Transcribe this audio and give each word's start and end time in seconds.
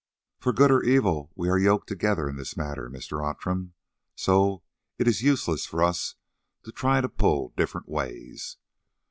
"For 0.39 0.51
good 0.51 0.71
or 0.71 0.81
evil 0.81 1.31
we 1.35 1.47
are 1.47 1.59
yoked 1.59 1.85
together 1.87 2.27
in 2.27 2.35
this 2.35 2.57
matter, 2.57 2.89
Mr. 2.89 3.23
Outram, 3.23 3.73
so 4.15 4.63
it 4.97 5.07
is 5.07 5.21
useless 5.21 5.67
for 5.67 5.83
us 5.83 6.15
to 6.63 6.71
try 6.71 7.01
to 7.01 7.07
pull 7.07 7.53
different 7.55 7.87
ways. 7.87 8.57